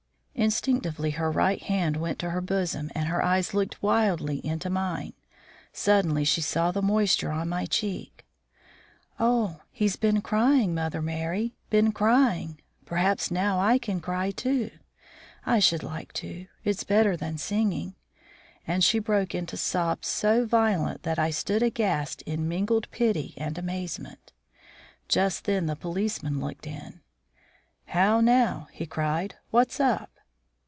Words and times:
Instinctively 0.33 1.11
her 1.11 1.29
right 1.29 1.61
hand 1.61 1.97
went 1.97 2.17
to 2.19 2.31
her 2.31 2.41
bosom 2.41 2.89
and 2.95 3.09
her 3.09 3.23
eyes 3.23 3.53
looked 3.53 3.83
wildly 3.83 4.37
into 4.43 4.71
mine. 4.71 5.13
Suddenly 5.71 6.23
she 6.25 6.41
saw 6.41 6.71
the 6.71 6.81
moisture 6.81 7.29
on 7.31 7.47
my 7.47 7.67
cheeks. 7.67 8.23
"Oh! 9.19 9.61
he's 9.69 9.97
been 9.97 10.19
crying, 10.23 10.73
Mother 10.73 10.99
Merry, 11.01 11.53
been 11.69 11.91
crying. 11.91 12.59
Perhaps 12.87 13.29
now 13.29 13.59
I 13.59 13.77
can 13.77 13.99
cry, 14.01 14.31
too. 14.31 14.71
I 15.45 15.59
should 15.59 15.83
like 15.83 16.11
to; 16.13 16.47
it's 16.63 16.83
better 16.85 17.15
than 17.15 17.37
singing." 17.37 17.93
And 18.65 18.83
she 18.83 18.97
broke 18.97 19.35
into 19.35 19.57
sobs 19.57 20.07
so 20.07 20.47
violent 20.47 21.03
that 21.03 21.19
I 21.19 21.29
stood 21.29 21.61
aghast 21.61 22.23
in 22.23 22.47
mingled 22.47 22.89
pity 22.89 23.35
and 23.37 23.59
amazement. 23.59 24.33
Just 25.07 25.43
then 25.43 25.67
the 25.67 25.75
policeman 25.75 26.39
looked 26.39 26.65
in. 26.65 27.01
"How 27.87 28.21
now?" 28.21 28.69
he 28.71 28.87
cried. 28.87 29.35
"What's 29.51 29.79
up?" 29.79 30.07